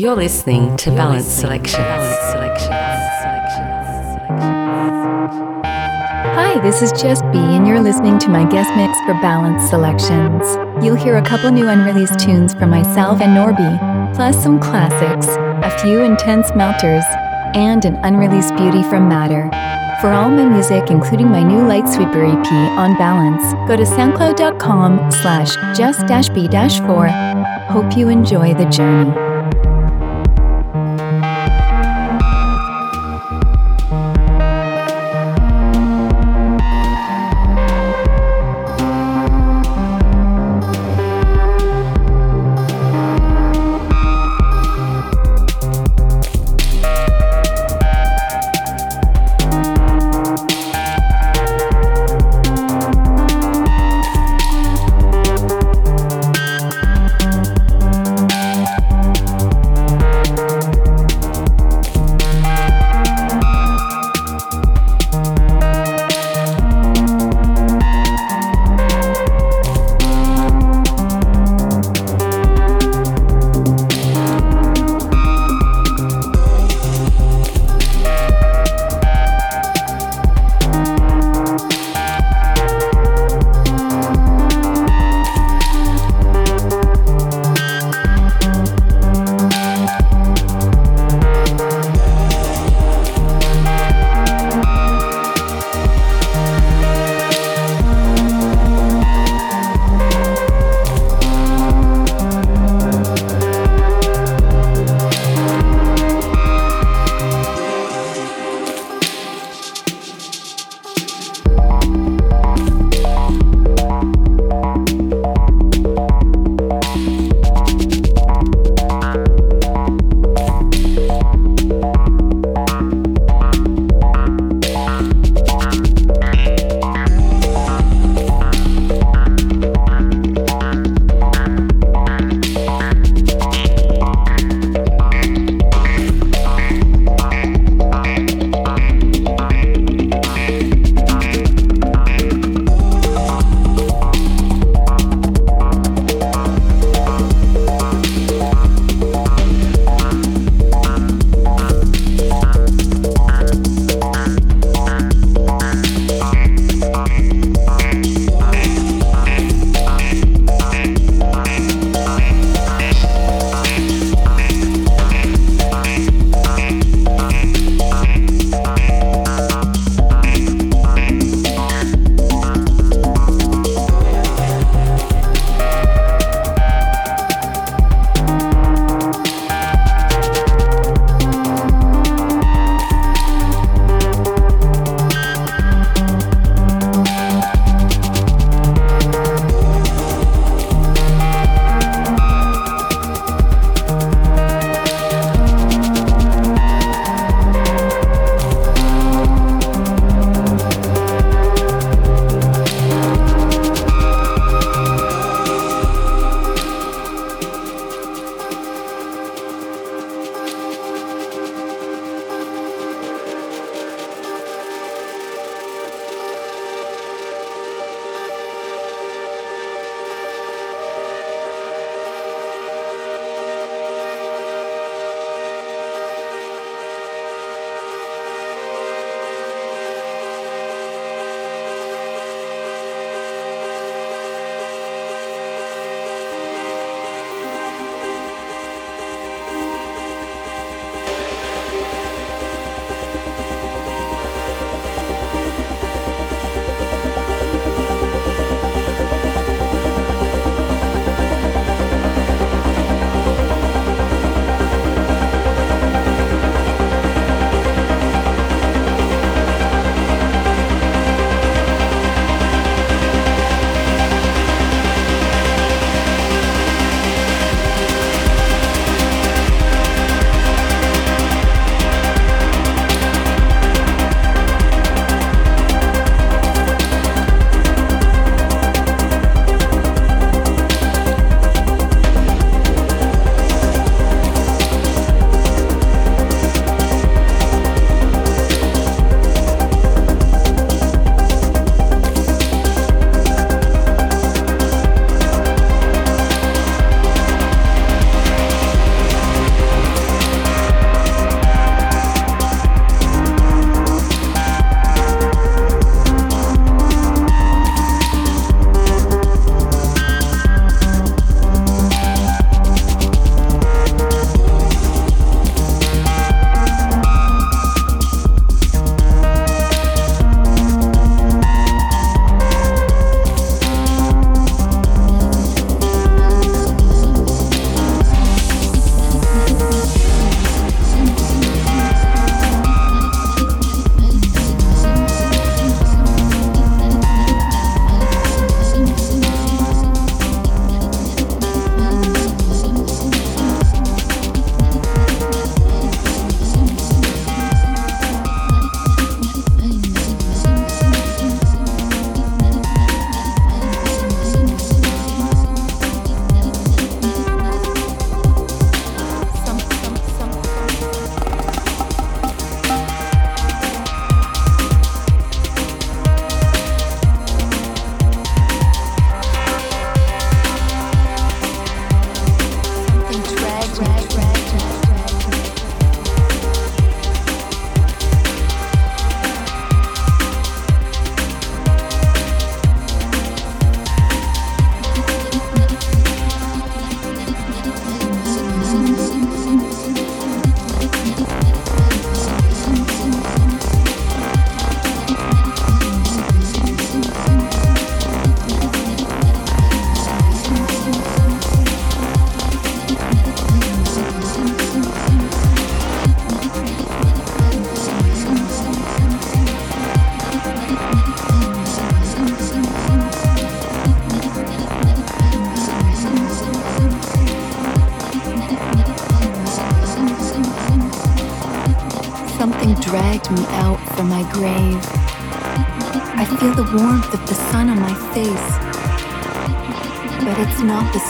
You're 0.00 0.16
listening 0.16 0.78
to 0.78 0.90
Balance 0.92 1.26
Selection. 1.26 1.84
Hi, 6.32 6.58
this 6.62 6.80
is 6.80 6.90
Jess 6.92 7.20
B, 7.20 7.36
and 7.36 7.66
you're 7.66 7.82
listening 7.82 8.18
to 8.20 8.30
my 8.30 8.48
guest 8.48 8.74
mix 8.78 8.98
for 9.00 9.12
Balance 9.20 9.68
Selections. 9.68 10.56
You'll 10.82 10.96
hear 10.96 11.18
a 11.18 11.22
couple 11.22 11.50
new 11.50 11.68
unreleased 11.68 12.18
tunes 12.18 12.54
from 12.54 12.70
myself 12.70 13.20
and 13.20 13.36
Norby, 13.36 14.14
plus 14.14 14.42
some 14.42 14.58
classics, 14.58 15.26
a 15.36 15.78
few 15.82 16.00
intense 16.00 16.50
melters, 16.56 17.04
and 17.54 17.84
an 17.84 17.96
unreleased 17.96 18.56
beauty 18.56 18.82
from 18.84 19.06
Matter. 19.06 19.50
For 20.00 20.14
all 20.14 20.30
my 20.30 20.46
music, 20.46 20.90
including 20.90 21.28
my 21.28 21.42
new 21.42 21.66
Light 21.66 21.86
Sweeper 21.86 22.24
EP 22.24 22.52
on 22.78 22.96
Balance, 22.96 23.52
go 23.68 23.76
to 23.76 23.82
soundcloud.com 23.82 25.10
slash 25.10 25.56
just-b-4. 25.76 27.10
Hope 27.66 27.96
you 27.98 28.08
enjoy 28.08 28.54
the 28.54 28.64
journey. 28.64 29.29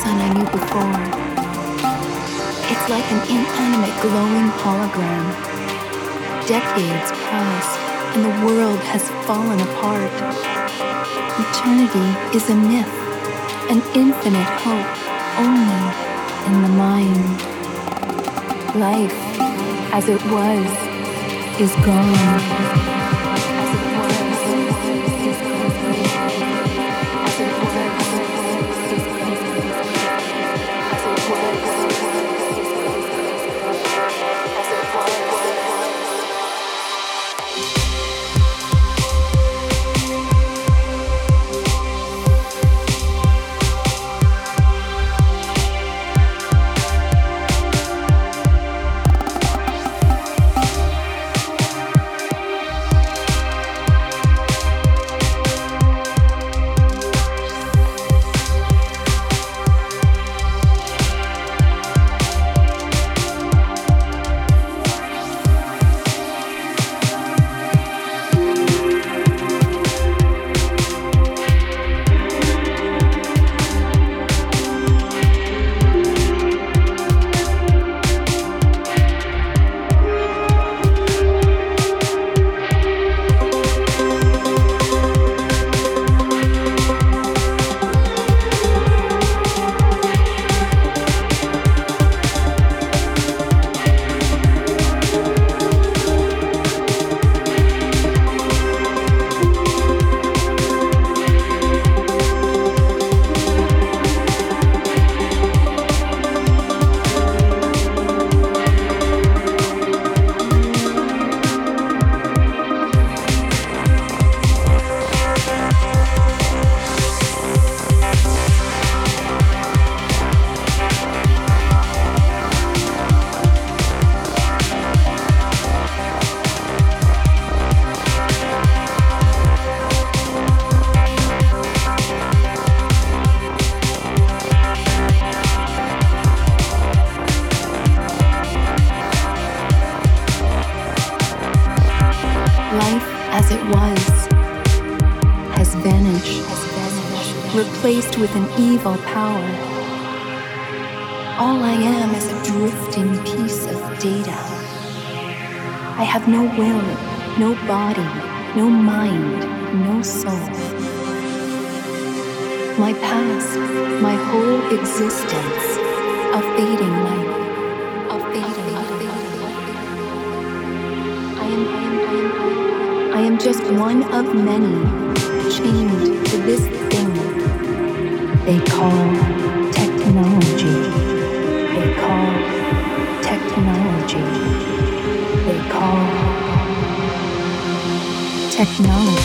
sun 0.03 0.17
I 0.17 0.29
knew 0.33 0.49
before. 0.49 0.97
It's 2.73 2.87
like 2.89 3.07
an 3.13 3.21
inanimate 3.29 3.97
glowing 4.01 4.49
hologram. 4.63 5.27
Decades 6.49 7.11
passed, 7.29 7.77
and 8.15 8.25
the 8.25 8.47
world 8.47 8.81
has 8.93 9.05
fallen 9.27 9.61
apart. 9.61 10.13
Eternity 11.45 12.09
is 12.35 12.49
a 12.49 12.55
myth, 12.55 12.95
an 13.69 13.81
infinite 13.95 14.51
hope 14.65 14.91
only 15.45 15.85
in 16.49 16.63
the 16.63 16.73
mind. 16.87 17.37
Life, 18.81 19.21
as 19.93 20.09
it 20.09 20.23
was, 20.33 20.67
is 21.61 21.73
gone. 21.85 22.90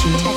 Session. 0.05 0.34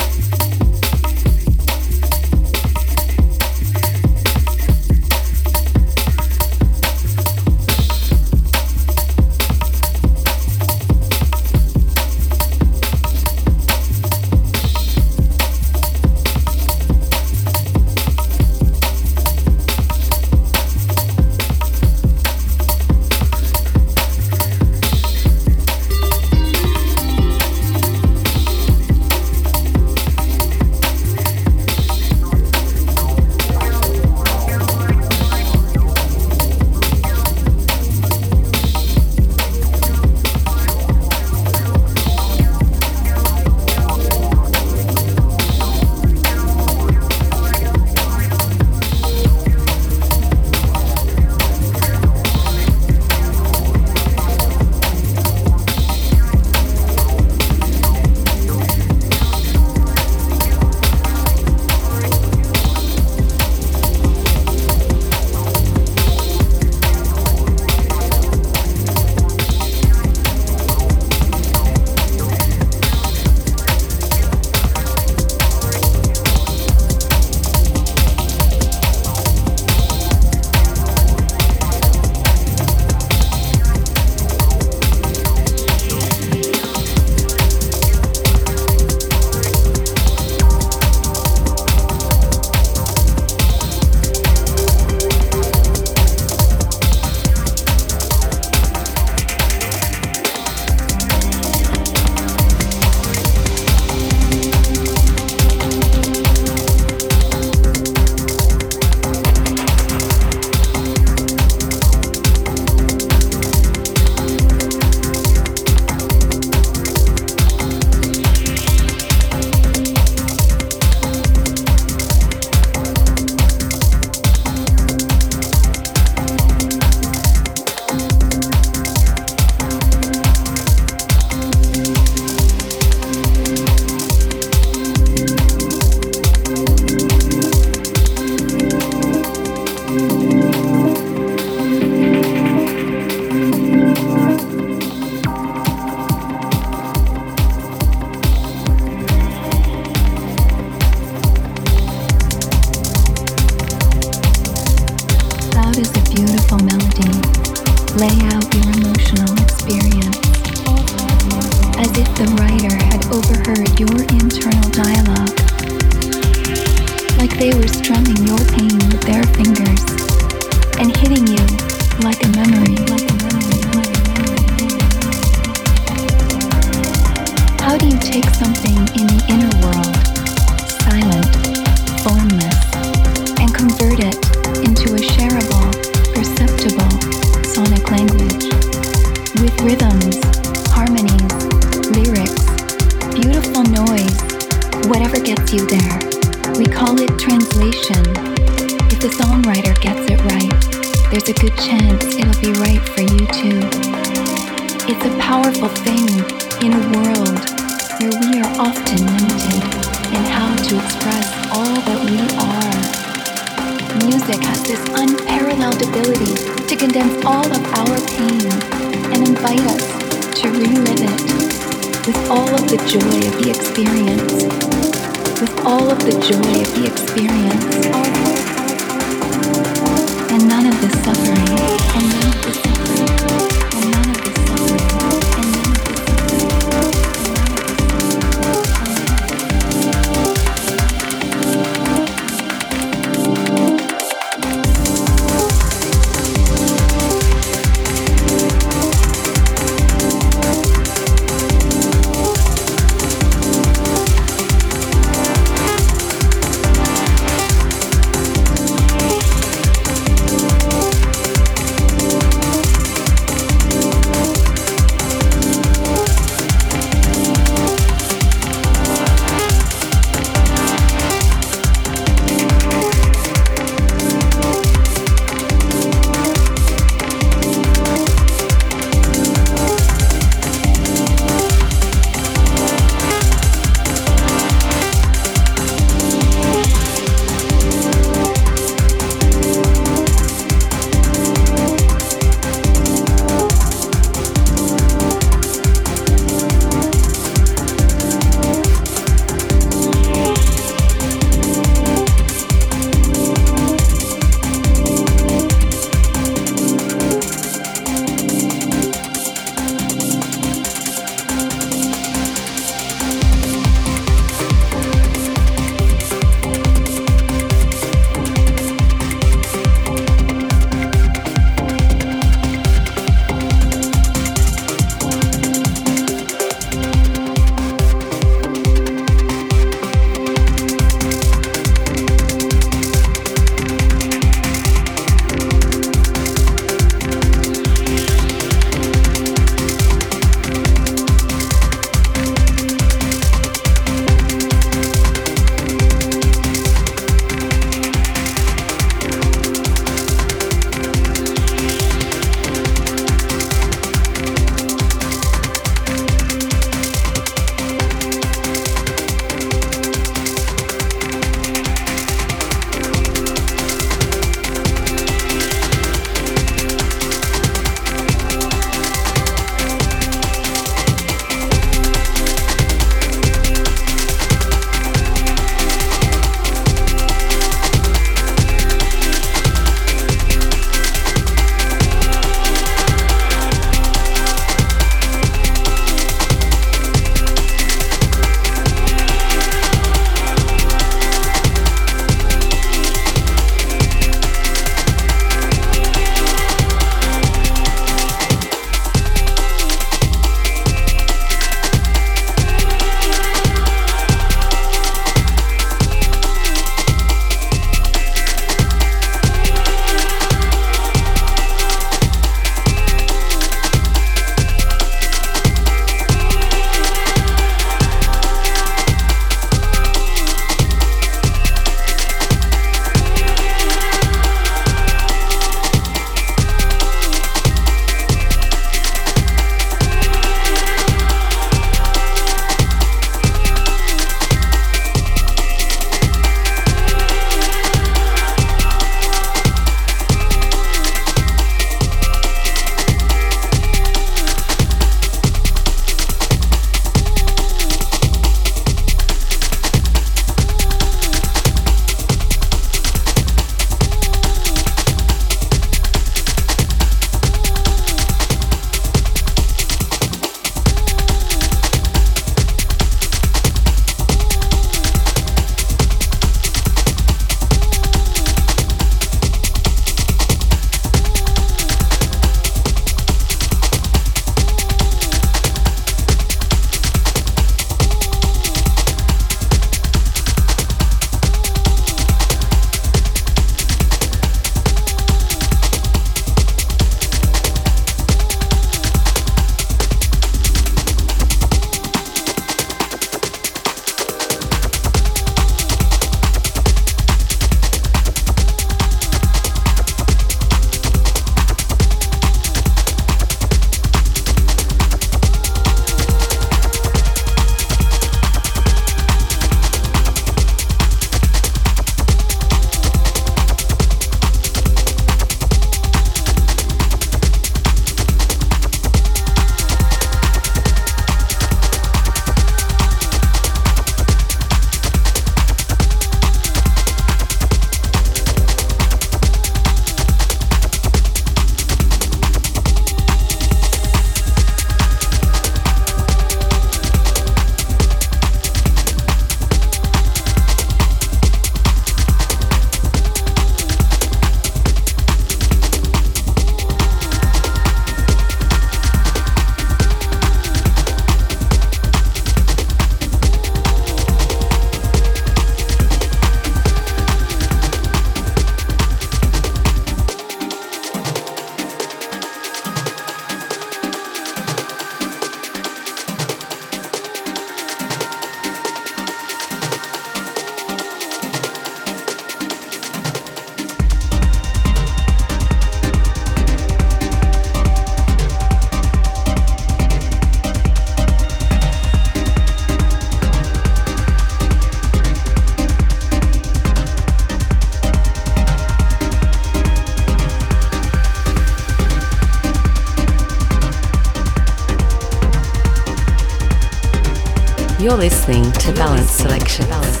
Listening 598.01 598.51
to 598.53 598.73
Balance 598.73 599.11
Selection. 599.11 599.63
Balance 599.69 600.00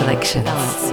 You're 0.00 0.87